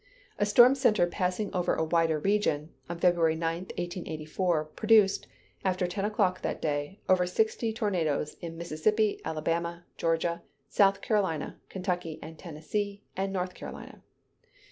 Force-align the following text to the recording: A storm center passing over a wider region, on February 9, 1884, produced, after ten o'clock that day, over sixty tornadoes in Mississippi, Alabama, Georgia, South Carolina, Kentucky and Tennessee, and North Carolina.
A 0.39 0.47
storm 0.47 0.73
center 0.73 1.05
passing 1.05 1.53
over 1.53 1.75
a 1.75 1.83
wider 1.83 2.17
region, 2.17 2.73
on 2.89 2.97
February 2.97 3.35
9, 3.35 3.65
1884, 3.65 4.65
produced, 4.75 5.27
after 5.63 5.85
ten 5.85 6.05
o'clock 6.05 6.41
that 6.41 6.59
day, 6.59 6.99
over 7.07 7.27
sixty 7.27 7.71
tornadoes 7.71 8.35
in 8.41 8.57
Mississippi, 8.57 9.21
Alabama, 9.23 9.85
Georgia, 9.97 10.41
South 10.67 11.01
Carolina, 11.01 11.59
Kentucky 11.69 12.17
and 12.19 12.39
Tennessee, 12.39 13.03
and 13.15 13.31
North 13.31 13.53
Carolina. 13.53 14.01